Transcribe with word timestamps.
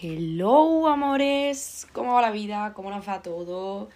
Hello, 0.00 0.86
amores. 0.86 1.88
¿Cómo 1.92 2.14
va 2.14 2.22
la 2.22 2.30
vida? 2.30 2.72
¿Cómo 2.72 2.88
nos 2.88 3.08
va 3.08 3.20
todo? 3.20 3.88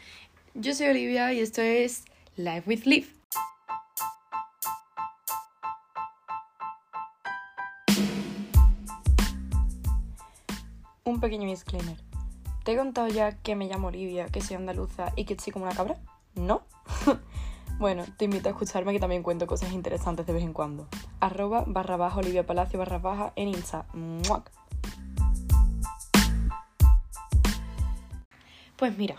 Yo 0.52 0.74
soy 0.74 0.88
Olivia 0.88 1.32
y 1.32 1.38
esto 1.38 1.62
es 1.62 2.06
Life 2.34 2.64
with 2.66 2.86
Liv. 2.86 3.06
Un 11.04 11.20
pequeño 11.20 11.48
disclaimer. 11.48 11.96
¿Te 12.64 12.72
he 12.72 12.76
contado 12.76 13.06
ya 13.06 13.36
que 13.40 13.54
me 13.54 13.68
llamo 13.68 13.86
Olivia, 13.86 14.26
que 14.26 14.40
soy 14.40 14.56
andaluza 14.56 15.12
y 15.14 15.24
que 15.24 15.34
estoy 15.34 15.52
como 15.52 15.66
una 15.66 15.74
cabra? 15.76 15.98
¿No? 16.34 16.62
bueno, 17.78 18.02
te 18.16 18.24
invito 18.24 18.48
a 18.48 18.52
escucharme 18.52 18.92
que 18.92 18.98
también 18.98 19.22
cuento 19.22 19.46
cosas 19.46 19.72
interesantes 19.72 20.26
de 20.26 20.32
vez 20.32 20.42
en 20.42 20.52
cuando. 20.52 20.88
Arroba 21.20 21.62
barra 21.64 21.96
baja 21.96 22.18
Olivia 22.18 22.44
Palacio 22.44 22.80
barra 22.80 22.98
baja 22.98 23.32
en 23.36 23.50
Insta. 23.50 23.86
Pues 28.82 28.98
mira, 28.98 29.14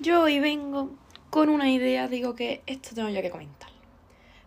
yo 0.00 0.20
hoy 0.20 0.38
vengo 0.38 0.90
con 1.30 1.48
una 1.48 1.70
idea, 1.70 2.08
digo 2.08 2.34
que 2.34 2.60
esto 2.66 2.94
tengo 2.94 3.08
ya 3.08 3.22
que 3.22 3.30
comentar. 3.30 3.70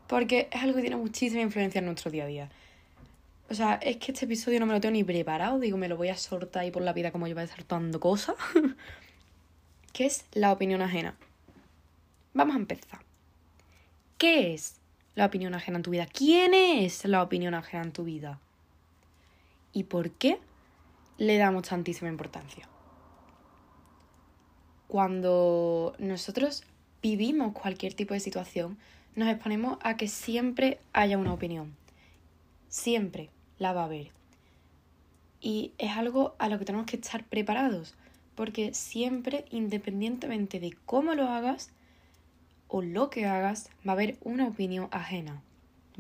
Porque 0.05 0.49
es 0.51 0.61
algo 0.61 0.75
que 0.75 0.81
tiene 0.81 0.97
muchísima 0.97 1.41
influencia 1.41 1.79
en 1.79 1.85
nuestro 1.85 2.11
día 2.11 2.25
a 2.25 2.27
día. 2.27 2.51
O 3.49 3.55
sea, 3.55 3.79
es 3.81 3.97
que 3.97 4.11
este 4.11 4.25
episodio 4.25 4.59
no 4.59 4.67
me 4.67 4.73
lo 4.73 4.79
tengo 4.79 4.91
ni 4.91 5.03
preparado, 5.03 5.57
digo, 5.57 5.79
me 5.79 5.87
lo 5.87 5.97
voy 5.97 6.09
a 6.09 6.15
soltar 6.15 6.61
ahí 6.61 6.69
por 6.69 6.83
la 6.83 6.93
vida 6.93 7.11
como 7.11 7.25
yo 7.25 7.33
voy 7.33 7.41
a 7.41 7.45
estar 7.45 7.57
soltando 7.57 7.99
cosas. 7.99 8.35
¿Qué 9.93 10.05
es 10.05 10.25
la 10.33 10.51
opinión 10.51 10.83
ajena? 10.83 11.15
Vamos 12.35 12.55
a 12.55 12.59
empezar. 12.59 12.99
¿Qué 14.19 14.53
es 14.53 14.75
la 15.15 15.25
opinión 15.25 15.55
ajena 15.55 15.77
en 15.77 15.83
tu 15.83 15.89
vida? 15.89 16.05
¿Quién 16.05 16.53
es 16.53 17.03
la 17.05 17.23
opinión 17.23 17.55
ajena 17.55 17.85
en 17.85 17.93
tu 17.93 18.03
vida? 18.03 18.39
¿Y 19.73 19.85
por 19.85 20.11
qué 20.11 20.37
le 21.17 21.35
damos 21.39 21.67
tantísima 21.67 22.11
importancia? 22.11 22.69
Cuando 24.87 25.95
nosotros 25.99 26.63
vivimos 27.01 27.53
cualquier 27.53 27.93
tipo 27.93 28.13
de 28.13 28.19
situación, 28.19 28.77
nos 29.15 29.29
exponemos 29.29 29.77
a 29.81 29.97
que 29.97 30.07
siempre 30.07 30.79
haya 30.93 31.17
una 31.17 31.33
opinión. 31.33 31.75
Siempre 32.69 33.29
la 33.59 33.73
va 33.73 33.81
a 33.81 33.85
haber. 33.85 34.11
Y 35.39 35.71
es 35.77 35.91
algo 35.91 36.35
a 36.39 36.49
lo 36.49 36.59
que 36.59 36.65
tenemos 36.65 36.87
que 36.87 36.97
estar 36.97 37.23
preparados, 37.23 37.95
porque 38.35 38.73
siempre, 38.73 39.45
independientemente 39.51 40.59
de 40.59 40.75
cómo 40.85 41.13
lo 41.13 41.29
hagas 41.29 41.69
o 42.67 42.81
lo 42.81 43.09
que 43.09 43.25
hagas, 43.25 43.69
va 43.87 43.91
a 43.91 43.95
haber 43.95 44.17
una 44.21 44.47
opinión 44.47 44.87
ajena. 44.91 45.41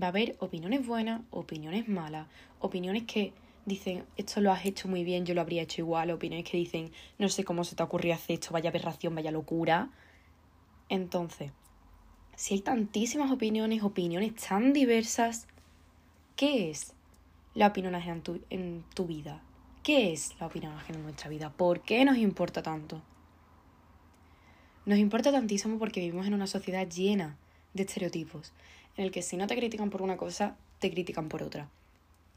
Va 0.01 0.07
a 0.07 0.09
haber 0.09 0.35
opiniones 0.39 0.85
buenas, 0.85 1.21
opiniones 1.31 1.87
malas, 1.87 2.27
opiniones 2.59 3.03
que 3.03 3.33
dicen, 3.65 4.05
esto 4.17 4.41
lo 4.41 4.51
has 4.51 4.65
hecho 4.65 4.87
muy 4.87 5.03
bien, 5.03 5.25
yo 5.25 5.33
lo 5.33 5.41
habría 5.41 5.63
hecho 5.63 5.81
igual, 5.81 6.11
opiniones 6.11 6.49
que 6.49 6.57
dicen, 6.57 6.91
no 7.17 7.29
sé 7.29 7.43
cómo 7.43 7.63
se 7.63 7.75
te 7.75 7.83
ocurrió 7.83 8.13
hacer 8.13 8.35
esto, 8.35 8.51
vaya 8.51 8.69
aberración, 8.69 9.15
vaya 9.15 9.31
locura. 9.31 9.89
Entonces, 10.89 11.51
si 12.35 12.55
hay 12.55 12.61
tantísimas 12.61 13.31
opiniones, 13.31 13.83
opiniones 13.83 14.35
tan 14.35 14.73
diversas, 14.73 15.47
¿qué 16.35 16.69
es 16.69 16.93
la 17.53 17.67
opinión 17.67 17.95
ajena 17.95 18.15
en 18.15 18.21
tu, 18.21 18.41
en 18.49 18.83
tu 18.93 19.05
vida? 19.05 19.41
¿Qué 19.83 20.11
es 20.11 20.35
la 20.39 20.47
opinión 20.47 20.73
ajena 20.73 20.99
en 20.99 21.05
nuestra 21.05 21.29
vida? 21.29 21.51
¿Por 21.51 21.81
qué 21.81 22.03
nos 22.05 22.17
importa 22.17 22.61
tanto? 22.61 23.01
Nos 24.85 24.99
importa 24.99 25.31
tantísimo 25.31 25.79
porque 25.79 26.01
vivimos 26.01 26.27
en 26.27 26.33
una 26.35 26.47
sociedad 26.47 26.87
llena 26.87 27.37
de 27.73 27.83
estereotipos, 27.83 28.53
en 28.97 29.05
el 29.05 29.11
que 29.11 29.21
si 29.21 29.37
no 29.37 29.47
te 29.47 29.55
critican 29.55 29.89
por 29.89 30.01
una 30.01 30.17
cosa, 30.17 30.57
te 30.79 30.91
critican 30.91 31.29
por 31.29 31.41
otra. 31.41 31.69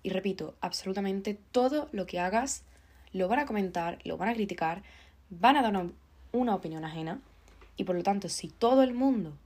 Y 0.02 0.10
repito, 0.10 0.54
absolutamente 0.60 1.38
todo 1.52 1.88
lo 1.92 2.06
que 2.06 2.20
hagas 2.20 2.64
lo 3.12 3.28
van 3.28 3.40
a 3.40 3.46
comentar, 3.46 3.98
lo 4.04 4.16
van 4.16 4.28
a 4.28 4.34
criticar, 4.34 4.82
van 5.30 5.56
a 5.56 5.62
dar 5.62 5.90
una, 6.32 6.54
opinión 6.54 6.84
ajena. 6.84 7.20
Y 7.76 7.84
por 7.84 7.96
lo 7.96 8.02
tanto, 8.02 8.28
si 8.28 8.48
todo 8.48 8.82
el 8.82 8.94
mundo 8.94 9.36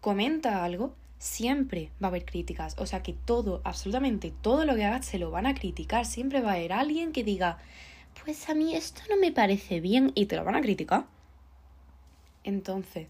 comenta 0.00 0.64
algo, 0.64 0.94
siempre 1.18 1.90
va 2.02 2.08
a 2.08 2.10
haber 2.10 2.24
críticas. 2.24 2.76
O 2.78 2.86
sea 2.86 3.02
que 3.02 3.12
todo, 3.12 3.60
absolutamente 3.64 4.32
todo 4.42 4.64
lo 4.64 4.74
que 4.74 4.84
hagas 4.84 5.06
se 5.06 5.18
lo 5.18 5.30
van 5.30 5.46
a 5.46 5.54
criticar. 5.54 6.06
Siempre 6.06 6.40
va 6.40 6.52
a 6.52 6.54
haber 6.54 6.72
alguien 6.72 7.12
que 7.12 7.24
diga, 7.24 7.58
pues 8.24 8.48
a 8.48 8.54
mí 8.54 8.74
esto 8.74 9.02
no 9.10 9.16
me 9.16 9.32
parece 9.32 9.80
bien 9.80 10.12
y 10.14 10.26
te 10.26 10.36
lo 10.36 10.44
van 10.44 10.56
a 10.56 10.60
criticar. 10.60 11.06
Entonces, 12.44 13.08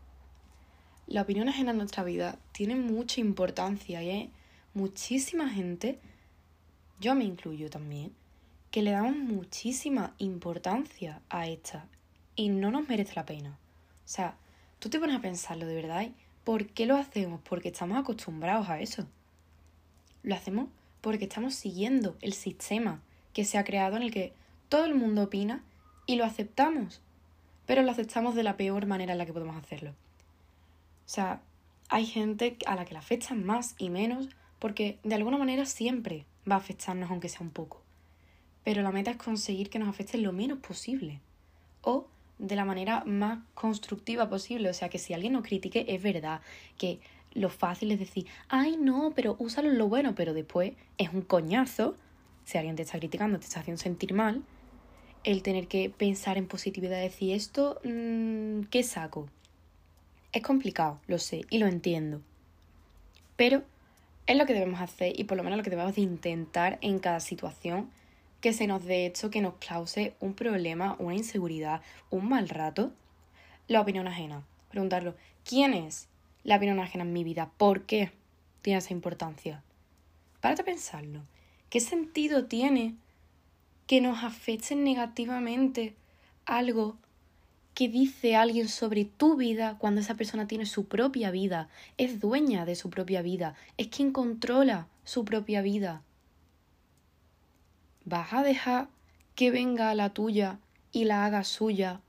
la 1.06 1.22
opinión 1.22 1.48
ajena 1.48 1.70
en 1.70 1.78
nuestra 1.78 2.04
vida 2.04 2.38
tiene 2.52 2.76
mucha 2.76 3.20
importancia 3.20 4.02
y 4.02 4.10
hay 4.10 4.30
muchísima 4.78 5.50
gente 5.50 5.98
yo 7.00 7.16
me 7.16 7.24
incluyo 7.24 7.68
también, 7.68 8.12
que 8.70 8.82
le 8.82 8.92
damos 8.92 9.16
muchísima 9.16 10.14
importancia 10.18 11.20
a 11.30 11.48
esta 11.48 11.86
y 12.36 12.48
no 12.48 12.70
nos 12.70 12.88
merece 12.88 13.14
la 13.16 13.26
pena. 13.26 13.50
O 13.50 14.08
sea, 14.08 14.36
tú 14.78 14.88
te 14.88 15.00
pones 15.00 15.16
a 15.16 15.20
pensarlo 15.20 15.66
de 15.66 15.74
verdad, 15.74 16.08
¿por 16.44 16.66
qué 16.66 16.86
lo 16.86 16.96
hacemos? 16.96 17.40
Porque 17.42 17.68
estamos 17.68 17.98
acostumbrados 17.98 18.68
a 18.68 18.80
eso. 18.80 19.06
Lo 20.22 20.34
hacemos 20.34 20.68
porque 21.00 21.24
estamos 21.24 21.54
siguiendo 21.54 22.16
el 22.20 22.32
sistema 22.32 23.00
que 23.32 23.44
se 23.44 23.58
ha 23.58 23.64
creado 23.64 23.96
en 23.96 24.02
el 24.04 24.12
que 24.12 24.32
todo 24.68 24.84
el 24.84 24.94
mundo 24.94 25.24
opina 25.24 25.62
y 26.06 26.16
lo 26.16 26.24
aceptamos, 26.24 27.00
pero 27.66 27.82
lo 27.82 27.90
aceptamos 27.90 28.34
de 28.36 28.44
la 28.44 28.56
peor 28.56 28.86
manera 28.86 29.12
en 29.12 29.18
la 29.18 29.26
que 29.26 29.32
podemos 29.32 29.56
hacerlo. 29.56 29.90
O 29.90 31.10
sea, 31.10 31.40
hay 31.88 32.06
gente 32.06 32.56
a 32.66 32.76
la 32.76 32.84
que 32.84 32.94
la 32.94 33.00
afectan 33.00 33.44
más 33.44 33.74
y 33.78 33.90
menos 33.90 34.28
porque 34.58 34.98
de 35.04 35.14
alguna 35.14 35.38
manera 35.38 35.66
siempre 35.66 36.24
va 36.50 36.56
a 36.56 36.58
afectarnos 36.58 37.10
aunque 37.10 37.28
sea 37.28 37.42
un 37.42 37.50
poco. 37.50 37.82
Pero 38.64 38.82
la 38.82 38.92
meta 38.92 39.10
es 39.10 39.16
conseguir 39.16 39.70
que 39.70 39.78
nos 39.78 39.88
afecte 39.88 40.18
lo 40.18 40.32
menos 40.32 40.58
posible 40.58 41.20
o 41.82 42.06
de 42.38 42.56
la 42.56 42.64
manera 42.64 43.04
más 43.04 43.40
constructiva 43.54 44.28
posible. 44.28 44.68
O 44.68 44.74
sea, 44.74 44.88
que 44.88 44.98
si 44.98 45.14
alguien 45.14 45.32
nos 45.32 45.44
critique, 45.44 45.86
es 45.88 46.02
verdad 46.02 46.40
que 46.76 47.00
lo 47.34 47.50
fácil 47.50 47.92
es 47.92 47.98
decir, 47.98 48.26
ay 48.48 48.76
no, 48.76 49.12
pero 49.14 49.36
úsalo 49.38 49.70
en 49.70 49.78
lo 49.78 49.88
bueno, 49.88 50.14
pero 50.14 50.34
después 50.34 50.72
es 50.98 51.12
un 51.12 51.22
coñazo. 51.22 51.96
Si 52.44 52.58
alguien 52.58 52.76
te 52.76 52.82
está 52.82 52.98
criticando, 52.98 53.38
te 53.38 53.44
está 53.44 53.60
haciendo 53.60 53.82
sentir 53.82 54.14
mal, 54.14 54.42
el 55.24 55.42
tener 55.42 55.68
que 55.68 55.90
pensar 55.90 56.38
en 56.38 56.46
positividad, 56.46 57.00
decir 57.00 57.34
esto, 57.34 57.80
mm, 57.84 58.62
¿qué 58.70 58.82
saco? 58.82 59.28
Es 60.32 60.42
complicado, 60.42 61.00
lo 61.06 61.18
sé, 61.18 61.42
y 61.50 61.58
lo 61.58 61.66
entiendo. 61.66 62.20
Pero 63.36 63.62
es 64.28 64.36
lo 64.36 64.44
que 64.46 64.52
debemos 64.52 64.80
hacer 64.80 65.18
y 65.18 65.24
por 65.24 65.38
lo 65.38 65.42
menos 65.42 65.56
lo 65.56 65.64
que 65.64 65.70
debemos 65.70 65.96
de 65.96 66.02
intentar 66.02 66.78
en 66.82 66.98
cada 66.98 67.18
situación 67.18 67.90
que 68.42 68.52
se 68.52 68.66
nos 68.66 68.84
dé 68.84 69.06
hecho 69.06 69.30
que 69.30 69.40
nos 69.40 69.54
cause 69.54 70.14
un 70.20 70.34
problema, 70.34 70.96
una 70.98 71.14
inseguridad, 71.14 71.80
un 72.10 72.28
mal 72.28 72.48
rato. 72.48 72.92
La 73.68 73.80
opinión 73.80 74.06
ajena. 74.06 74.44
Preguntarlo, 74.70 75.14
¿quién 75.44 75.72
es 75.72 76.08
la 76.44 76.56
opinión 76.56 76.78
ajena 76.78 77.04
en 77.04 77.12
mi 77.12 77.24
vida? 77.24 77.50
¿Por 77.56 77.82
qué 77.86 78.12
tiene 78.60 78.78
esa 78.78 78.92
importancia? 78.92 79.62
Párate 80.40 80.62
a 80.62 80.66
pensarlo. 80.66 81.22
¿Qué 81.70 81.80
sentido 81.80 82.44
tiene 82.44 82.94
que 83.86 84.02
nos 84.02 84.22
afecte 84.22 84.76
negativamente 84.76 85.94
algo 86.44 86.96
¿Qué 87.78 87.88
dice 87.88 88.34
alguien 88.34 88.66
sobre 88.66 89.04
tu 89.04 89.36
vida 89.36 89.76
cuando 89.78 90.00
esa 90.00 90.16
persona 90.16 90.48
tiene 90.48 90.66
su 90.66 90.88
propia 90.88 91.30
vida, 91.30 91.68
es 91.96 92.18
dueña 92.18 92.64
de 92.64 92.74
su 92.74 92.90
propia 92.90 93.22
vida, 93.22 93.54
es 93.76 93.86
quien 93.86 94.10
controla 94.10 94.88
su 95.04 95.24
propia 95.24 95.62
vida. 95.62 96.02
¿Vas 98.04 98.32
a 98.32 98.42
dejar 98.42 98.88
que 99.36 99.52
venga 99.52 99.94
la 99.94 100.10
tuya 100.10 100.58
y 100.90 101.04
la 101.04 101.24
haga 101.24 101.44
suya 101.44 102.00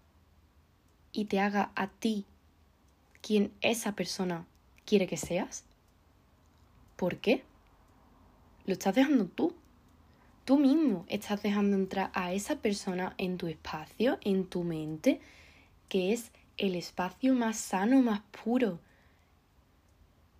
y 1.11 1.25
te 1.25 1.39
haga 1.39 1.71
a 1.75 1.85
ti 1.85 2.25
quien 3.21 3.51
esa 3.61 3.91
persona 3.91 4.47
quiere 4.85 5.05
que 5.05 5.17
seas? 5.17 5.65
¿Por 6.95 7.17
qué? 7.17 7.43
Lo 8.65 8.73
estás 8.73 8.95
dejando 8.95 9.25
tú. 9.25 9.53
Tú 10.45 10.57
mismo 10.57 11.05
estás 11.09 11.43
dejando 11.43 11.77
entrar 11.77 12.09
a 12.15 12.33
esa 12.33 12.55
persona 12.55 13.13
en 13.19 13.37
tu 13.37 13.45
espacio, 13.45 14.17
en 14.21 14.47
tu 14.47 14.63
mente, 14.63 15.21
que 15.89 16.13
es 16.13 16.31
el 16.57 16.75
espacio 16.75 17.33
más 17.33 17.57
sano, 17.57 18.01
más 18.01 18.21
puro 18.43 18.79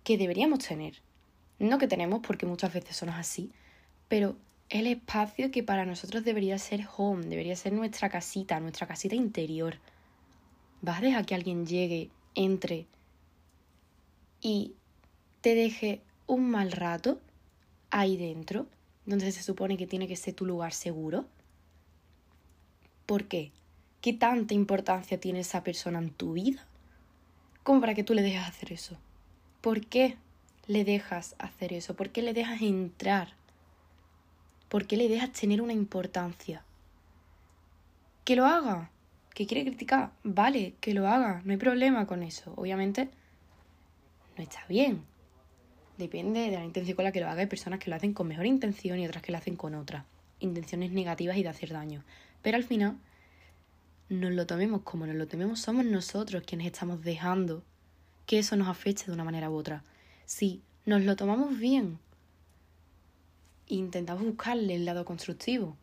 que 0.04 0.16
deberíamos 0.16 0.60
tener. 0.60 1.02
No 1.58 1.78
que 1.78 1.88
tenemos 1.88 2.20
porque 2.20 2.46
muchas 2.46 2.72
veces 2.72 2.96
son 2.96 3.10
así, 3.10 3.50
pero 4.08 4.36
el 4.70 4.86
espacio 4.86 5.50
que 5.50 5.62
para 5.62 5.84
nosotros 5.84 6.24
debería 6.24 6.56
ser 6.58 6.86
home, 6.96 7.26
debería 7.26 7.56
ser 7.56 7.72
nuestra 7.72 8.08
casita, 8.08 8.60
nuestra 8.60 8.86
casita 8.86 9.14
interior. 9.14 9.78
¿Vas 10.80 10.98
a 10.98 11.02
dejar 11.02 11.26
que 11.26 11.34
alguien 11.34 11.66
llegue, 11.66 12.10
entre 12.34 12.86
y 14.40 14.74
te 15.40 15.54
deje 15.54 16.00
un 16.26 16.50
mal 16.50 16.72
rato 16.72 17.20
ahí 17.90 18.16
dentro, 18.16 18.66
donde 19.04 19.30
se 19.32 19.42
supone 19.42 19.76
que 19.76 19.86
tiene 19.86 20.06
que 20.06 20.16
ser 20.16 20.34
tu 20.34 20.46
lugar 20.46 20.72
seguro? 20.72 21.26
¿Por 23.06 23.24
qué? 23.26 23.52
¿Qué 24.00 24.14
tanta 24.14 24.54
importancia 24.54 25.20
tiene 25.20 25.40
esa 25.40 25.62
persona 25.62 25.98
en 25.98 26.10
tu 26.10 26.32
vida? 26.32 26.66
Como 27.62 27.80
para 27.80 27.94
que 27.94 28.04
tú 28.04 28.14
le 28.14 28.22
dejes 28.22 28.48
hacer 28.48 28.72
eso. 28.72 28.96
¿Por 29.60 29.84
qué 29.86 30.16
le 30.66 30.84
dejas 30.84 31.34
hacer 31.38 31.74
eso? 31.74 31.94
¿Por 31.94 32.08
qué 32.08 32.22
le 32.22 32.32
dejas 32.32 32.62
entrar? 32.62 33.34
¿Por 34.70 34.86
qué 34.86 34.96
le 34.96 35.08
dejas 35.08 35.32
tener 35.32 35.60
una 35.60 35.74
importancia? 35.74 36.64
Que 38.24 38.36
lo 38.36 38.46
haga. 38.46 38.90
Que 39.34 39.46
quiere 39.46 39.66
criticar. 39.66 40.12
Vale, 40.22 40.74
que 40.80 40.94
lo 40.94 41.06
haga. 41.06 41.42
No 41.44 41.52
hay 41.52 41.58
problema 41.58 42.06
con 42.06 42.22
eso. 42.22 42.54
Obviamente 42.56 43.10
no 44.38 44.42
está 44.42 44.64
bien. 44.66 45.04
Depende 45.98 46.40
de 46.40 46.52
la 46.52 46.64
intención 46.64 46.96
con 46.96 47.04
la 47.04 47.12
que 47.12 47.20
lo 47.20 47.28
haga. 47.28 47.42
Hay 47.42 47.46
personas 47.48 47.80
que 47.80 47.90
lo 47.90 47.96
hacen 47.96 48.14
con 48.14 48.28
mejor 48.28 48.46
intención 48.46 48.98
y 48.98 49.06
otras 49.06 49.22
que 49.22 49.32
lo 49.32 49.36
hacen 49.36 49.56
con 49.56 49.74
otra. 49.74 50.06
Intenciones 50.38 50.92
negativas 50.92 51.36
y 51.36 51.42
de 51.42 51.50
hacer 51.50 51.74
daño. 51.74 52.02
Pero 52.40 52.56
al 52.56 52.64
final, 52.64 52.96
nos 54.10 54.32
lo 54.32 54.44
tomemos 54.44 54.82
como 54.82 55.06
nos 55.06 55.14
lo 55.14 55.28
tomemos, 55.28 55.60
somos 55.60 55.84
nosotros 55.84 56.42
quienes 56.44 56.66
estamos 56.66 57.00
dejando 57.00 57.62
que 58.26 58.40
eso 58.40 58.56
nos 58.56 58.68
afecte 58.68 59.06
de 59.06 59.12
una 59.12 59.24
manera 59.24 59.50
u 59.50 59.54
otra. 59.54 59.84
Si 60.26 60.62
nos 60.84 61.02
lo 61.02 61.14
tomamos 61.14 61.56
bien, 61.58 61.98
intentamos 63.68 64.24
buscarle 64.24 64.74
el 64.74 64.84
lado 64.84 65.04
constructivo, 65.04 65.76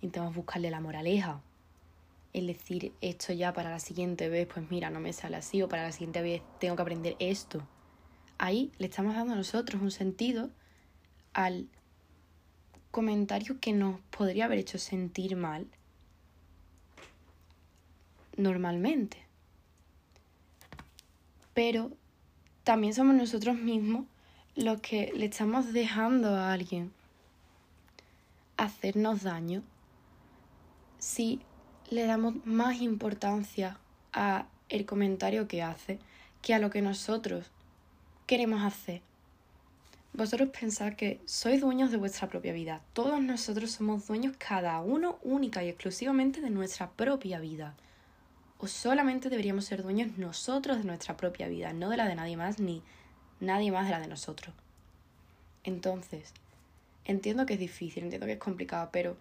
intentamos 0.00 0.34
buscarle 0.34 0.70
la 0.70 0.80
moraleja, 0.80 1.40
el 2.32 2.48
decir 2.48 2.92
esto 3.00 3.32
ya 3.32 3.52
para 3.52 3.70
la 3.70 3.78
siguiente 3.78 4.28
vez, 4.28 4.48
pues 4.52 4.68
mira, 4.68 4.90
no 4.90 4.98
me 4.98 5.12
sale 5.12 5.36
así, 5.36 5.62
o 5.62 5.68
para 5.68 5.84
la 5.84 5.92
siguiente 5.92 6.20
vez 6.22 6.42
tengo 6.58 6.74
que 6.74 6.82
aprender 6.82 7.16
esto. 7.20 7.66
Ahí 8.36 8.72
le 8.78 8.86
estamos 8.86 9.14
dando 9.14 9.34
a 9.34 9.36
nosotros 9.36 9.80
un 9.80 9.92
sentido 9.92 10.50
al 11.34 11.68
comentario 12.90 13.60
que 13.60 13.72
nos 13.72 14.00
podría 14.10 14.46
haber 14.46 14.58
hecho 14.58 14.78
sentir 14.78 15.36
mal 15.36 15.68
normalmente. 18.38 19.18
Pero 21.52 21.90
también 22.64 22.94
somos 22.94 23.14
nosotros 23.14 23.56
mismos 23.56 24.06
los 24.54 24.80
que 24.80 25.12
le 25.14 25.26
estamos 25.26 25.72
dejando 25.72 26.34
a 26.34 26.52
alguien 26.52 26.92
hacernos 28.56 29.22
daño 29.22 29.62
si 30.98 31.40
le 31.90 32.06
damos 32.06 32.34
más 32.44 32.80
importancia 32.80 33.78
a 34.12 34.46
el 34.68 34.84
comentario 34.84 35.46
que 35.48 35.62
hace 35.62 35.98
que 36.42 36.54
a 36.54 36.58
lo 36.58 36.70
que 36.70 36.82
nosotros 36.82 37.50
queremos 38.26 38.62
hacer. 38.62 39.02
Vosotros 40.12 40.50
pensad 40.50 40.94
que 40.94 41.20
sois 41.26 41.60
dueños 41.60 41.90
de 41.90 41.96
vuestra 41.96 42.28
propia 42.28 42.52
vida. 42.52 42.80
Todos 42.92 43.20
nosotros 43.20 43.70
somos 43.70 44.06
dueños 44.08 44.34
cada 44.36 44.80
uno 44.80 45.18
única 45.22 45.62
y 45.62 45.68
exclusivamente 45.68 46.40
de 46.40 46.50
nuestra 46.50 46.90
propia 46.90 47.38
vida. 47.38 47.76
O 48.58 48.66
solamente 48.66 49.30
deberíamos 49.30 49.64
ser 49.64 49.82
dueños 49.82 50.18
nosotros 50.18 50.78
de 50.78 50.84
nuestra 50.84 51.16
propia 51.16 51.48
vida, 51.48 51.72
no 51.72 51.90
de 51.90 51.96
la 51.96 52.08
de 52.08 52.14
nadie 52.14 52.36
más 52.36 52.58
ni 52.58 52.82
nadie 53.40 53.70
más 53.70 53.86
de 53.86 53.92
la 53.92 54.00
de 54.00 54.08
nosotros. 54.08 54.54
Entonces, 55.64 56.32
entiendo 57.04 57.46
que 57.46 57.54
es 57.54 57.60
difícil, 57.60 58.04
entiendo 58.04 58.26
que 58.26 58.32
es 58.32 58.38
complicado, 58.38 58.88
pero 58.92 59.16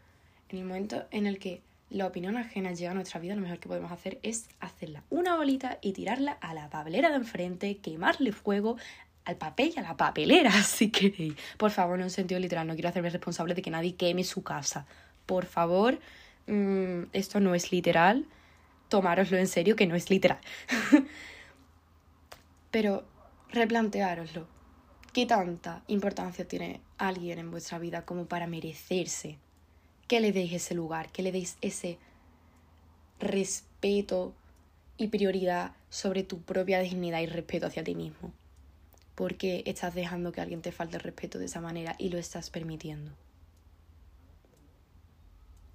en 0.50 0.60
el 0.60 0.66
momento 0.66 1.06
en 1.12 1.28
el 1.28 1.40
que 1.40 1.62
la 1.90 2.06
opinión 2.06 2.38
ajena 2.38 2.74
llega 2.74 2.92
a 2.92 2.94
nuestra 2.94 3.20
vida, 3.20 3.36
lo 3.36 3.42
mejor 3.42 3.60
que 3.60 3.70
podemos 3.70 3.92
hacer 3.92 4.20
es 4.24 4.50
hacerla 4.60 5.04
una 5.10 5.36
bolita 5.36 5.78
y 5.82 5.94
tirarla 5.94 6.34
a 6.34 6.54
la 6.54 6.70
papelera 6.70 7.10
de 7.10 7.16
enfrente, 7.16 7.78
quemarle 7.78 8.32
fuego 8.32 8.78
al 9.24 9.36
papel 9.36 9.74
y 9.76 9.80
a 9.80 9.84
la 9.84 9.98
papelera, 9.98 10.52
si 10.64 10.90
queréis. 10.90 11.36
Por 11.58 11.72
favor, 11.72 12.00
en 12.00 12.10
sentido 12.10 12.40
literal, 12.40 12.68
no 12.68 12.74
quiero 12.74 12.90
hacerme 12.90 13.10
responsable 13.10 13.54
de 13.54 13.62
que 13.62 13.72
nadie 13.72 13.96
queme 13.96 14.24
su 14.24 14.44
casa. 14.44 14.86
Por 15.26 15.46
favor, 15.46 16.00
mm, 16.48 17.04
esto 17.14 17.40
no 17.40 17.56
es 17.56 17.72
literal, 17.72 18.26
tomároslo 18.90 19.38
en 19.38 19.48
serio, 19.48 19.76
que 19.76 19.88
no 19.88 19.96
es 19.96 20.10
literal. 20.10 20.40
Pero 22.72 23.06
replanteároslo. 23.50 24.48
¿Qué 25.14 25.26
tanta 25.26 25.84
importancia 25.88 26.48
tiene 26.48 26.82
alguien 26.98 27.40
en 27.40 27.50
vuestra 27.50 27.80
vida 27.80 28.06
como 28.06 28.26
para 28.26 28.48
merecerse 28.48 29.38
que 30.08 30.20
le 30.20 30.32
deis 30.32 30.54
ese 30.54 30.76
lugar, 30.76 31.12
que 31.12 31.24
le 31.24 31.32
deis 31.32 31.58
ese 31.62 31.98
respeto 33.20 34.34
y 34.98 35.08
prioridad 35.08 35.72
sobre 35.90 36.24
tu 36.24 36.42
propia 36.42 36.80
dignidad 36.80 37.22
y 37.22 37.26
respeto 37.26 37.68
hacia 37.68 37.84
ti 37.84 37.96
mismo. 37.96 38.32
Porque 39.16 39.64
estás 39.66 39.96
dejando 39.96 40.32
que 40.32 40.42
alguien 40.42 40.62
te 40.62 40.72
falte 40.72 40.98
el 40.98 41.04
respeto 41.04 41.40
de 41.40 41.46
esa 41.46 41.62
manera 41.62 41.96
y 41.98 42.10
lo 42.10 42.18
estás 42.18 42.50
permitiendo. 42.50 43.12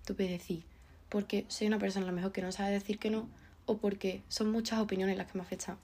Tú 0.06 0.14
puedes 0.14 0.32
decir, 0.32 0.64
porque 1.12 1.44
soy 1.48 1.66
una 1.66 1.78
persona 1.78 2.06
a 2.06 2.08
lo 2.08 2.14
mejor 2.14 2.32
que 2.32 2.40
no 2.40 2.52
sabe 2.52 2.70
decir 2.70 2.98
que 2.98 3.10
no, 3.10 3.28
o 3.66 3.76
porque 3.76 4.22
son 4.28 4.50
muchas 4.50 4.80
opiniones 4.80 5.18
las 5.18 5.30
que 5.30 5.36
me 5.36 5.44
afectan. 5.44 5.76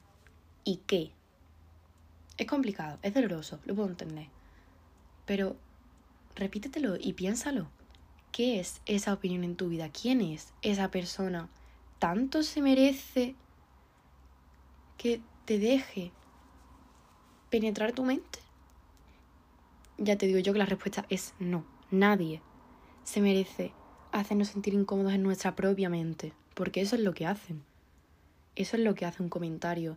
¿Y 0.65 0.79
qué? 0.87 1.11
Es 2.39 2.47
complicado, 2.47 2.99
es 3.03 3.13
doloroso, 3.13 3.61
lo 3.67 3.75
puedo 3.75 3.91
entender. 3.91 4.29
Pero 5.27 5.55
repítetelo 6.35 6.97
y 6.99 7.13
piénsalo. 7.13 7.69
¿Qué 8.33 8.59
es 8.59 8.81
esa 8.87 9.13
opinión 9.13 9.45
en 9.45 9.57
tu 9.57 9.69
vida? 9.69 9.91
¿Quién 9.91 10.23
es 10.23 10.55
esa 10.63 10.91
persona? 10.91 11.51
¿Tanto 11.99 12.43
se 12.43 12.63
merece 12.63 13.35
que 14.97 15.21
te 15.45 15.59
deje 15.59 16.11
penetrar 17.51 17.93
tu 17.93 18.03
mente? 18.03 18.39
Ya 19.99 20.17
te 20.17 20.27
digo 20.27 20.39
yo 20.39 20.55
que 20.55 20.59
la 20.59 20.65
respuesta 20.65 21.05
es 21.11 21.35
no. 21.39 21.67
Nadie 21.91 22.41
se 23.05 23.21
merece 23.21 23.75
hacernos 24.13 24.49
sentir 24.49 24.75
incómodos 24.75 25.13
en 25.13 25.23
nuestra 25.23 25.55
propia 25.55 25.89
mente, 25.89 26.33
porque 26.55 26.81
eso 26.81 26.97
es 26.97 27.03
lo 27.03 27.15
que 27.15 27.27
hacen. 27.27 27.63
Eso 28.57 28.77
es 28.77 28.83
lo 28.83 28.95
que 28.95 29.07
hace 29.07 29.23
un 29.23 29.29
comentario 29.29 29.97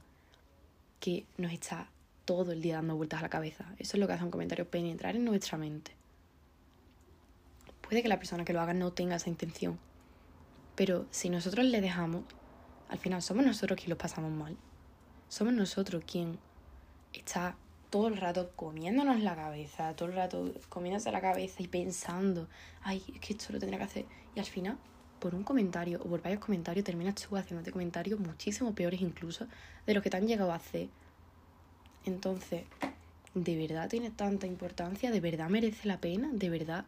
que 1.00 1.26
nos 1.38 1.52
está 1.52 1.90
todo 2.26 2.52
el 2.52 2.62
día 2.62 2.76
dando 2.76 2.96
vueltas 2.96 3.20
a 3.20 3.24
la 3.24 3.30
cabeza. 3.30 3.66
Eso 3.80 3.98
es 3.98 4.00
lo 4.00 4.08
que 4.08 4.14
hace 4.14 4.24
un 4.24 4.32
comentario, 4.32 4.70
penetrar 4.70 5.16
en 5.16 5.26
nuestra 5.26 5.58
mente. 5.58 5.94
Puede 7.82 8.04
que 8.04 8.08
la 8.08 8.20
persona 8.20 8.46
que 8.46 8.54
lo 8.54 8.62
haga 8.62 8.74
no 8.74 8.94
tenga 8.94 9.16
esa 9.16 9.30
intención. 9.30 9.80
Pero 10.76 11.08
si 11.12 11.30
nosotros 11.30 11.66
le 11.66 11.82
dejamos, 11.82 12.24
al 12.90 13.00
final 13.00 13.22
somos 13.22 13.46
nosotros 13.46 13.78
quienes 13.78 13.90
lo 13.90 13.98
pasamos 13.98 14.32
mal. 14.32 14.56
Somos 15.28 15.54
nosotros 15.54 16.04
quien 16.06 16.38
está 17.14 17.56
todo 17.92 18.08
el 18.08 18.18
rato 18.18 18.52
comiéndonos 18.56 19.20
la 19.20 19.36
cabeza, 19.36 19.96
todo 19.96 20.10
el 20.10 20.16
rato 20.16 20.52
comiéndose 20.70 21.12
la 21.12 21.22
cabeza 21.22 21.62
y 21.62 21.68
pensando, 21.68 22.48
ay, 22.82 23.04
es 23.14 23.20
que 23.20 23.34
esto 23.34 23.54
lo 23.54 23.60
tendría 23.60 23.78
que 23.78 23.86
hacer. 23.86 24.06
Y 24.34 24.40
al 24.40 24.46
final, 24.46 24.78
por 25.20 25.36
un 25.36 25.44
comentario 25.44 26.00
o 26.02 26.10
por 26.10 26.22
varios 26.22 26.40
comentarios, 26.40 26.86
terminas 26.86 27.16
tú 27.16 27.36
haciéndote 27.36 27.72
comentarios 27.72 28.20
muchísimo 28.20 28.74
peores 28.74 29.02
incluso 29.02 29.46
de 29.86 29.94
lo 29.94 30.02
que 30.02 30.10
te 30.10 30.18
han 30.18 30.26
llegado 30.26 30.52
a 30.54 30.56
hacer. 30.56 30.90
Entonces, 32.06 32.64
¿de 33.36 33.56
verdad 33.58 33.90
tiene 33.90 34.10
tanta 34.10 34.48
importancia? 34.48 35.12
¿De 35.12 35.20
verdad 35.20 35.50
merece 35.50 35.88
la 35.88 36.00
pena? 36.00 36.30
¿De 36.32 36.50
verdad 36.50 36.86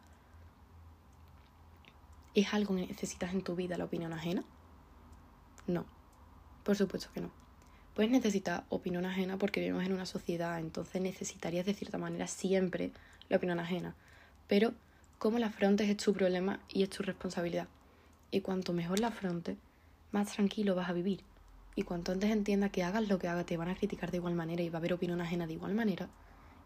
¿Es 2.33 2.51
algo 2.53 2.75
que 2.75 2.87
necesitas 2.87 3.33
en 3.33 3.43
tu 3.43 3.55
vida 3.55 3.77
la 3.77 3.85
opinión 3.85 4.11
ajena? 4.11 4.43
No, 5.67 5.85
por 6.63 6.75
supuesto 6.75 7.09
que 7.13 7.21
no. 7.21 7.42
Puedes 7.93 8.11
necesitar 8.11 8.63
opinión 8.69 9.05
ajena 9.05 9.37
porque 9.37 9.59
vivimos 9.59 9.85
en 9.85 9.93
una 9.93 10.07
sociedad, 10.07 10.59
entonces 10.59 11.01
necesitarías 11.01 11.65
de 11.65 11.75
cierta 11.75 11.99
manera 11.99 12.25
siempre 12.27 12.91
la 13.29 13.37
opinión 13.37 13.59
ajena. 13.59 13.93
Pero 14.47 14.73
cómo 15.19 15.37
la 15.37 15.47
afrontes 15.47 15.87
es 15.87 15.97
tu 15.97 16.13
problema 16.13 16.59
y 16.69 16.81
es 16.83 16.89
tu 16.89 17.03
responsabilidad. 17.03 17.67
Y 18.31 18.41
cuanto 18.41 18.73
mejor 18.73 18.99
la 18.99 19.09
afrontes, 19.09 19.57
más 20.11 20.33
tranquilo 20.33 20.73
vas 20.73 20.89
a 20.89 20.93
vivir. 20.93 21.21
Y 21.75 21.83
cuanto 21.83 22.11
antes 22.11 22.31
entiendas 22.31 22.71
que 22.71 22.83
hagas 22.83 23.07
lo 23.07 23.19
que 23.19 23.27
hagas, 23.27 23.45
te 23.45 23.57
van 23.57 23.69
a 23.69 23.75
criticar 23.75 24.09
de 24.09 24.17
igual 24.17 24.33
manera 24.33 24.63
y 24.63 24.69
va 24.69 24.77
a 24.77 24.79
haber 24.79 24.93
opinión 24.93 25.21
ajena 25.21 25.47
de 25.47 25.53
igual 25.53 25.75
manera, 25.75 26.09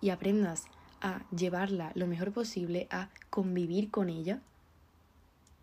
y 0.02 0.10
aprendas 0.10 0.66
a 1.02 1.26
llevarla 1.36 1.92
lo 1.96 2.08
mejor 2.08 2.32
posible, 2.32 2.88
a 2.90 3.10
convivir 3.30 3.92
con 3.92 4.10
ella, 4.10 4.42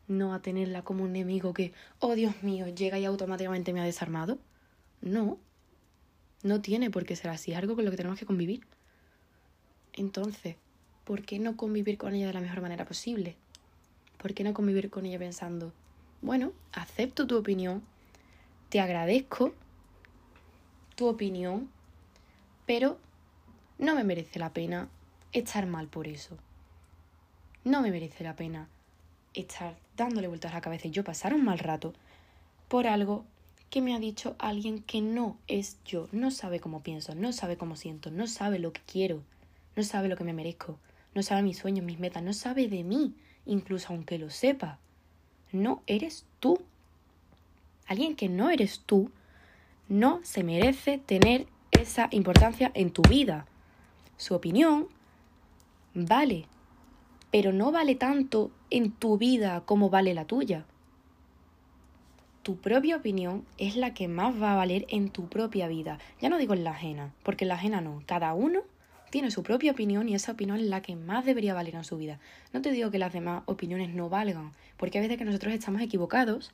no 0.09 0.35
a 0.35 0.40
tenerla 0.40 0.83
como 0.83 1.04
un 1.04 1.11
enemigo 1.11 1.54
que, 1.54 1.73
oh 2.00 2.14
Dios 2.14 2.42
mío, 2.42 2.68
llega 2.68 2.99
y 2.99 3.04
automáticamente 3.04 3.73
me 3.73 3.80
ha 3.80 3.85
desarmado. 3.85 4.38
No, 5.00 5.38
no 6.45 6.61
tiene 6.61 6.91
por 6.91 7.05
qué 7.05 7.17
ser 7.17 7.33
así, 7.33 7.55
algo 7.55 7.75
con 7.75 7.85
lo 7.85 7.91
que 7.91 7.97
tenemos 7.97 8.19
que 8.19 8.27
convivir. 8.27 8.65
Entonces, 9.95 10.57
¿por 11.05 11.23
qué 11.23 11.41
no 11.41 11.57
convivir 11.57 11.99
con 11.99 12.15
ella 12.15 12.29
de 12.29 12.35
la 12.35 12.41
mejor 12.41 12.61
manera 12.61 12.85
posible? 12.85 13.35
¿Por 14.19 14.35
qué 14.35 14.45
no 14.45 14.55
convivir 14.55 14.91
con 14.91 15.07
ella 15.07 15.19
pensando, 15.19 15.73
bueno, 16.23 16.53
acepto 16.73 17.27
tu 17.27 17.37
opinión, 17.37 17.83
te 18.69 18.81
agradezco 18.81 19.55
tu 20.97 21.07
opinión, 21.07 21.71
pero 22.67 22.99
no 23.79 23.95
me 23.95 24.05
merece 24.05 24.39
la 24.39 24.53
pena 24.53 24.89
estar 25.33 25.67
mal 25.67 25.89
por 25.89 26.07
eso. 26.07 26.37
No 27.65 27.81
me 27.81 27.91
merece 27.91 28.23
la 28.23 28.37
pena 28.37 28.69
estar 29.33 29.77
dándole 29.97 30.29
vueltas 30.29 30.53
a 30.53 30.57
la 30.57 30.61
cabeza 30.61 30.89
y 30.89 30.93
yo 30.93 31.05
pasar 31.05 31.35
un 31.35 31.45
mal 31.45 31.59
rato 31.59 31.93
por 32.69 32.87
algo 32.87 33.25
que 33.75 33.83
me 33.83 33.97
ha 33.97 33.99
dicho 33.99 34.37
alguien 34.38 34.85
que 34.85 35.00
no 35.00 35.37
es 35.49 35.78
yo, 35.85 36.07
no 36.12 36.31
sabe 36.31 36.61
cómo 36.61 36.85
pienso, 36.85 37.16
no 37.16 37.33
sabe 37.33 37.57
cómo 37.57 37.75
siento, 37.75 38.12
no 38.12 38.28
sabe 38.28 38.61
lo 38.61 38.73
que 38.73 38.83
quiero, 38.87 39.25
no 39.75 39.83
sabe 39.83 40.07
lo 40.07 40.16
que 40.16 40.23
me 40.23 40.33
merezco, 40.33 40.78
no 41.12 41.25
sabe 41.25 41.43
mis 41.43 41.59
sueños, 41.59 41.85
mis 41.85 41.99
metas, 41.99 42.23
no 42.23 42.33
sabe 42.35 42.69
de 42.69 42.85
mí, 42.85 43.16
incluso 43.47 43.88
aunque 43.88 44.16
lo 44.16 44.31
sepa. 44.31 44.78
No 45.50 45.83
eres 45.88 46.25
tú. 46.38 46.61
Alguien 47.88 48.14
que 48.14 48.28
no 48.28 48.49
eres 48.49 48.78
tú 48.87 49.11
no 49.88 50.21
se 50.23 50.45
merece 50.45 50.99
tener 50.99 51.49
esa 51.73 52.07
importancia 52.12 52.71
en 52.75 52.93
tu 52.93 53.02
vida. 53.02 53.45
Su 54.19 54.37
opinión 54.37 54.87
vale, 55.95 56.47
pero 57.33 57.52
no 57.52 57.73
vale 57.73 57.97
tanto 57.97 58.52
en 58.71 58.93
tu 58.93 59.19
vida 59.19 59.64
como 59.66 59.90
vale 59.90 60.14
la 60.14 60.26
tuya. 60.26 60.64
Tu 62.45 62.59
propia 62.59 62.97
opinión 62.97 63.47
es 63.57 63.75
la 63.75 63.95
que 63.95 64.07
más 64.07 64.41
va 64.41 64.53
a 64.53 64.57
valer 64.57 64.85
en 64.91 65.09
tu 65.09 65.29
propia 65.29 65.67
vida. 65.67 65.99
Ya 66.21 66.29
no 66.29 66.37
digo 66.37 66.53
en 66.53 66.63
la 66.63 66.73
ajena, 66.73 67.13
porque 67.23 67.47
en 67.47 67.49
la 67.49 67.55
ajena 67.55 67.81
no. 67.81 68.03
Cada 68.05 68.35
uno 68.35 68.61
tiene 69.11 69.31
su 69.31 69.43
propia 69.43 69.73
opinión 69.73 70.11
y 70.11 70.15
esa 70.15 70.33
opinión 70.33 70.59
es 70.59 70.67
la 70.67 70.83
que 70.83 70.95
más 70.95 71.25
debería 71.25 71.55
valer 71.55 71.75
en 71.75 71.85
su 71.85 71.97
vida. 71.97 72.21
No 72.53 72.61
te 72.61 72.71
digo 72.71 72.91
que 72.91 72.99
las 72.99 73.15
demás 73.15 73.45
opiniones 73.47 73.95
no 73.95 74.11
valgan, 74.11 74.53
porque 74.77 74.99
a 74.99 75.01
veces 75.01 75.17
que 75.17 75.25
nosotros 75.25 75.55
estamos 75.55 75.81
equivocados 75.81 76.53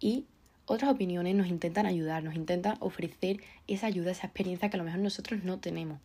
y 0.00 0.26
otras 0.66 0.90
opiniones 0.90 1.36
nos 1.36 1.46
intentan 1.46 1.86
ayudar, 1.86 2.24
nos 2.24 2.34
intentan 2.34 2.76
ofrecer 2.80 3.40
esa 3.68 3.86
ayuda, 3.86 4.10
esa 4.10 4.26
experiencia 4.26 4.68
que 4.70 4.76
a 4.76 4.78
lo 4.78 4.84
mejor 4.84 4.98
nosotros 4.98 5.44
no 5.44 5.60
tenemos. 5.60 6.00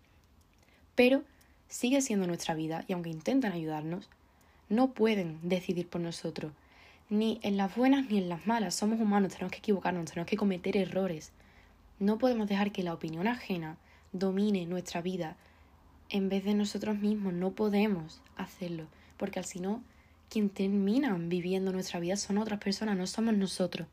Pero 0.93 1.23
sigue 1.67 2.01
siendo 2.01 2.27
nuestra 2.27 2.53
vida 2.53 2.85
y 2.87 2.93
aunque 2.93 3.09
intentan 3.09 3.51
ayudarnos, 3.51 4.09
no 4.69 4.93
pueden 4.93 5.39
decidir 5.41 5.87
por 5.87 6.01
nosotros. 6.01 6.51
Ni 7.11 7.41
en 7.43 7.57
las 7.57 7.75
buenas 7.75 8.09
ni 8.09 8.19
en 8.19 8.29
las 8.29 8.47
malas. 8.47 8.73
Somos 8.73 9.01
humanos, 9.01 9.33
tenemos 9.33 9.51
que 9.51 9.57
equivocarnos, 9.57 10.05
tenemos 10.05 10.29
que 10.29 10.37
cometer 10.37 10.77
errores. 10.77 11.33
No 11.99 12.17
podemos 12.17 12.47
dejar 12.47 12.71
que 12.71 12.83
la 12.83 12.93
opinión 12.93 13.27
ajena 13.27 13.75
domine 14.13 14.65
nuestra 14.65 15.01
vida, 15.01 15.35
en 16.07 16.29
vez 16.29 16.45
de 16.45 16.53
nosotros 16.53 16.97
mismos. 16.97 17.33
No 17.33 17.51
podemos 17.51 18.21
hacerlo, 18.37 18.87
porque 19.17 19.39
al 19.39 19.45
si 19.45 19.59
no, 19.59 19.83
quien 20.29 20.49
terminan 20.49 21.27
viviendo 21.27 21.73
nuestra 21.73 21.99
vida 21.99 22.15
son 22.15 22.37
otras 22.37 22.61
personas, 22.61 22.95
no 22.95 23.05
somos 23.05 23.35
nosotros. 23.35 23.89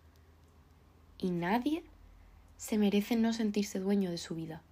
Y 1.18 1.30
nadie 1.32 1.82
se 2.56 2.78
merece 2.78 3.16
no 3.16 3.32
sentirse 3.32 3.80
dueño 3.80 4.12
de 4.12 4.18
su 4.18 4.36
vida. 4.36 4.62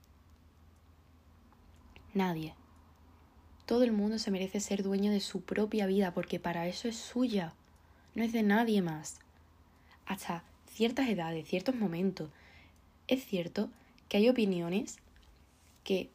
Nadie. 2.14 2.54
Todo 3.64 3.82
el 3.82 3.90
mundo 3.90 4.20
se 4.20 4.30
merece 4.30 4.60
ser 4.60 4.84
dueño 4.84 5.10
de 5.10 5.18
su 5.18 5.40
propia 5.40 5.86
vida 5.86 6.14
porque 6.14 6.38
para 6.38 6.68
eso 6.68 6.86
es 6.86 6.94
suya, 6.94 7.52
no 8.16 8.24
es 8.24 8.32
de 8.32 8.42
nadie 8.42 8.82
más. 8.82 9.20
Hasta 10.06 10.42
ciertas 10.72 11.08
edades, 11.08 11.46
ciertos 11.46 11.76
momentos. 11.76 12.30
Es 13.06 13.24
cierto 13.24 13.70
que 14.08 14.16
hay 14.16 14.28
opiniones 14.28 14.96
que 15.84 16.10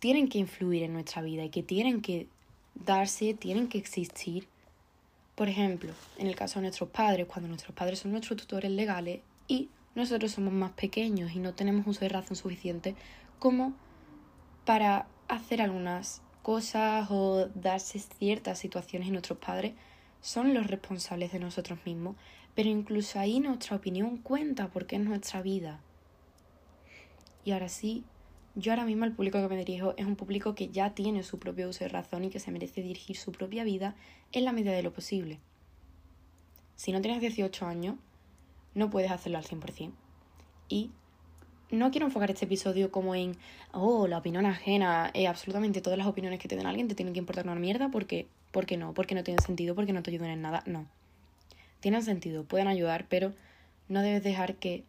tienen 0.00 0.28
que 0.28 0.38
influir 0.38 0.82
en 0.82 0.92
nuestra 0.92 1.22
vida 1.22 1.44
y 1.44 1.50
que 1.50 1.62
tienen 1.62 2.02
que 2.02 2.26
darse, 2.74 3.34
tienen 3.34 3.68
que 3.68 3.78
existir. 3.78 4.46
Por 5.34 5.48
ejemplo, 5.48 5.92
en 6.18 6.26
el 6.26 6.36
caso 6.36 6.58
de 6.58 6.62
nuestros 6.62 6.90
padres, 6.90 7.26
cuando 7.26 7.48
nuestros 7.48 7.74
padres 7.74 8.00
son 8.00 8.10
nuestros 8.10 8.40
tutores 8.40 8.70
legales 8.70 9.20
y 9.46 9.68
nosotros 9.94 10.32
somos 10.32 10.52
más 10.52 10.72
pequeños 10.72 11.32
y 11.32 11.38
no 11.38 11.54
tenemos 11.54 11.86
uso 11.86 12.00
de 12.00 12.08
razón 12.08 12.36
suficiente 12.36 12.96
como 13.38 13.74
para 14.64 15.06
hacer 15.28 15.62
algunas 15.62 16.20
cosas 16.48 17.08
o 17.10 17.50
darse 17.54 17.98
ciertas 17.98 18.58
situaciones 18.58 19.08
en 19.08 19.12
nuestros 19.12 19.38
padres, 19.38 19.74
son 20.22 20.54
los 20.54 20.66
responsables 20.66 21.30
de 21.30 21.40
nosotros 21.40 21.78
mismos, 21.84 22.16
pero 22.54 22.70
incluso 22.70 23.20
ahí 23.20 23.38
nuestra 23.38 23.76
opinión 23.76 24.16
cuenta 24.16 24.70
porque 24.70 24.96
es 24.96 25.02
nuestra 25.02 25.42
vida. 25.42 25.82
Y 27.44 27.52
ahora 27.52 27.68
sí, 27.68 28.02
yo 28.54 28.72
ahora 28.72 28.86
mismo 28.86 29.04
el 29.04 29.12
público 29.12 29.38
que 29.42 29.48
me 29.54 29.62
dirijo 29.62 29.92
es 29.98 30.06
un 30.06 30.16
público 30.16 30.54
que 30.54 30.70
ya 30.70 30.94
tiene 30.94 31.22
su 31.22 31.38
propio 31.38 31.68
uso 31.68 31.84
de 31.84 31.88
razón 31.88 32.24
y 32.24 32.30
que 32.30 32.40
se 32.40 32.50
merece 32.50 32.80
dirigir 32.80 33.18
su 33.18 33.30
propia 33.30 33.62
vida 33.62 33.94
en 34.32 34.46
la 34.46 34.52
medida 34.52 34.72
de 34.72 34.82
lo 34.82 34.94
posible. 34.94 35.40
Si 36.76 36.92
no 36.92 37.02
tienes 37.02 37.20
18 37.20 37.66
años, 37.66 37.96
no 38.72 38.88
puedes 38.88 39.10
hacerlo 39.10 39.36
al 39.36 39.44
100%. 39.44 39.92
Y 40.70 40.92
no 41.70 41.90
quiero 41.90 42.06
enfocar 42.06 42.30
este 42.30 42.46
episodio 42.46 42.90
como 42.90 43.14
en, 43.14 43.36
oh, 43.72 44.06
la 44.06 44.18
opinión 44.18 44.46
ajena, 44.46 45.10
eh, 45.14 45.26
absolutamente 45.26 45.80
todas 45.80 45.98
las 45.98 46.06
opiniones 46.06 46.38
que 46.38 46.48
te 46.48 46.56
den 46.56 46.66
alguien 46.66 46.88
te 46.88 46.94
tienen 46.94 47.12
que 47.12 47.20
importar 47.20 47.44
una 47.44 47.54
mierda 47.54 47.90
porque, 47.90 48.26
porque 48.52 48.76
no, 48.76 48.94
porque 48.94 49.14
no 49.14 49.22
tienen 49.22 49.42
sentido, 49.42 49.74
porque 49.74 49.92
no 49.92 50.02
te 50.02 50.10
ayudan 50.10 50.30
en 50.30 50.42
nada. 50.42 50.62
No. 50.66 50.86
Tienen 51.80 52.02
sentido, 52.02 52.44
pueden 52.44 52.68
ayudar, 52.68 53.06
pero 53.08 53.32
no 53.88 54.02
debes 54.02 54.22
dejar 54.22 54.56
que 54.56 54.84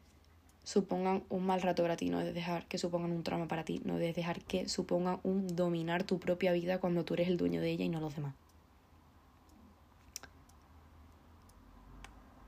supongan 0.64 1.24
un 1.30 1.46
mal 1.46 1.62
rato 1.62 1.84
para 1.84 1.98
ti, 1.98 2.10
no 2.10 2.20
debes 2.20 2.36
dejar 2.36 2.66
que 2.68 2.78
supongan 2.78 3.12
un 3.12 3.24
trauma 3.24 3.48
para 3.48 3.64
ti, 3.64 3.82
no 3.86 3.98
debes 3.98 4.16
dejar 4.16 4.42
que 4.42 4.70
supongan 4.70 5.20
un 5.24 5.56
dominar 5.56 6.04
tu 6.04 6.20
propia 6.20 6.52
vida 6.52 6.80
cuando 6.80 7.04
tú 7.04 7.16
eres 7.16 7.28
el 7.28 7.38
dueño 7.38 7.62
de 7.62 7.72
ella 7.72 7.86
y 7.86 7.90
no 7.90 8.00
los 8.00 8.16
demás. 8.16 8.36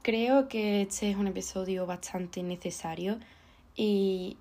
Creo 0.03 0.47
que 0.47 0.81
este 0.81 1.11
es 1.11 1.15
un 1.15 1.27
episodio 1.27 1.85
bastante 1.85 2.41
necesario 2.41 3.19
y 3.75 4.37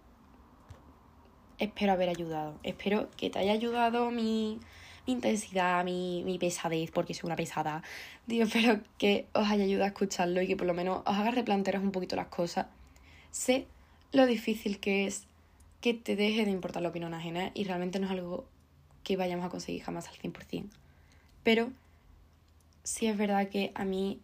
espero 1.58 1.92
haber 1.92 2.08
ayudado. 2.08 2.58
Espero 2.62 3.08
que 3.16 3.30
te 3.30 3.38
haya 3.38 3.52
ayudado 3.52 4.10
mi, 4.10 4.60
intensidad, 5.06 5.84
mi, 5.84 6.36
pesadez, 6.38 6.90
porque 6.90 7.14
soy 7.14 7.28
una 7.28 7.36
pesada. 7.36 7.82
Digo, 8.26 8.44
espero 8.44 8.80
que 8.98 9.26
os 9.32 9.48
haya 9.48 9.64
ayudado 9.64 9.84
a 9.84 9.88
escucharlo 9.88 10.42
y 10.42 10.46
que 10.46 10.56
por 10.56 10.66
lo 10.66 10.74
menos 10.74 11.02
os 11.06 11.16
haga 11.16 11.30
replantearos 11.30 11.82
un 11.82 11.92
poquito 11.92 12.16
las 12.16 12.28
cosas 12.28 12.66
sé 13.30 13.66
lo 14.12 14.26
difícil 14.26 14.80
que 14.80 15.06
es 15.06 15.26
que 15.80 15.94
te 15.94 16.16
deje 16.16 16.44
de 16.44 16.50
importar 16.50 16.82
la 16.82 16.90
opinión 16.90 17.14
ajena 17.14 17.52
y 17.54 17.64
realmente 17.64 17.98
no 17.98 18.06
es 18.06 18.12
algo 18.12 18.46
que 19.02 19.16
vayamos 19.16 19.46
a 19.46 19.48
conseguir 19.48 19.82
jamás 19.82 20.08
al 20.08 20.16
100%. 20.16 20.68
Pero 21.42 21.72
sí 22.82 23.06
es 23.06 23.16
verdad 23.16 23.48
que 23.48 23.72
a 23.74 23.84
mí 23.84 24.20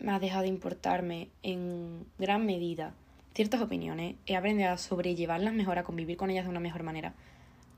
me 0.00 0.12
ha 0.12 0.18
dejado 0.18 0.42
de 0.42 0.48
importarme 0.48 1.28
en 1.42 2.06
gran 2.18 2.44
medida 2.44 2.94
ciertas 3.34 3.60
opiniones, 3.60 4.16
he 4.26 4.36
aprendido 4.36 4.70
a 4.70 4.78
sobrellevarlas 4.78 5.54
mejor, 5.54 5.78
a 5.78 5.84
convivir 5.84 6.16
con 6.16 6.30
ellas 6.30 6.44
de 6.44 6.50
una 6.50 6.60
mejor 6.60 6.82
manera. 6.82 7.14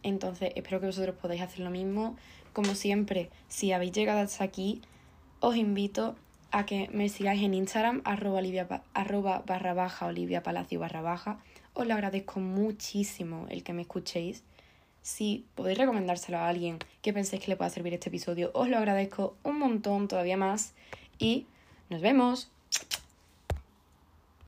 Entonces, 0.02 0.52
espero 0.56 0.80
que 0.80 0.86
vosotros 0.86 1.14
podáis 1.20 1.42
hacer 1.42 1.60
lo 1.60 1.70
mismo. 1.70 2.16
Como 2.52 2.74
siempre, 2.74 3.30
si 3.48 3.72
habéis 3.72 3.92
llegado 3.92 4.20
hasta 4.20 4.44
aquí, 4.44 4.82
os 5.40 5.56
invito 5.56 6.16
a 6.50 6.66
que 6.66 6.88
me 6.92 7.08
sigáis 7.08 7.42
en 7.42 7.54
Instagram, 7.54 8.02
arroba, 8.04 9.42
barra 9.46 9.74
baja, 9.74 10.06
olivia 10.06 10.42
palacio 10.42 10.80
barra 10.80 11.00
baja. 11.00 11.38
Os 11.74 11.86
lo 11.86 11.94
agradezco 11.94 12.40
muchísimo 12.40 13.46
el 13.48 13.62
que 13.64 13.72
me 13.72 13.82
escuchéis. 13.82 14.44
Si 15.00 15.46
podéis 15.54 15.78
recomendárselo 15.78 16.38
a 16.38 16.48
alguien 16.48 16.78
que 17.00 17.12
penséis 17.12 17.42
que 17.42 17.50
le 17.50 17.56
pueda 17.56 17.70
servir 17.70 17.94
este 17.94 18.08
episodio, 18.08 18.50
os 18.54 18.68
lo 18.68 18.76
agradezco 18.76 19.36
un 19.42 19.58
montón 19.58 20.08
todavía 20.08 20.36
más. 20.36 20.74
Y 21.18 21.46
nos 21.88 22.02
vemos. 22.02 22.50